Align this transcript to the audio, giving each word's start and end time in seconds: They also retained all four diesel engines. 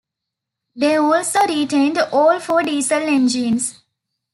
They 0.75 0.95
also 0.95 1.41
retained 1.47 1.99
all 2.11 2.39
four 2.39 2.63
diesel 2.63 3.01
engines. 3.03 3.83